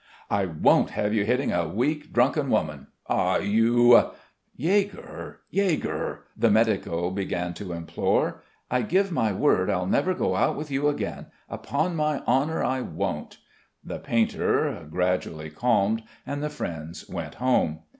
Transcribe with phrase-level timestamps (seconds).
[0.31, 2.87] I won't have you hitting a weak, drunken woman.
[3.07, 4.05] Ah, you...."
[4.55, 5.41] "Yegor...
[5.51, 8.41] Yegor!" the medico began to implore,
[8.71, 11.27] "I give my word I'll never go out with you again.
[11.49, 13.37] Upon my honour, I won't."
[13.83, 17.81] The painter gradually calmed, and the friends went home.